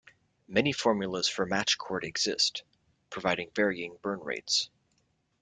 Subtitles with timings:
[0.47, 2.63] Many formulas for match cord exist,
[3.11, 4.71] providing varying burn rates.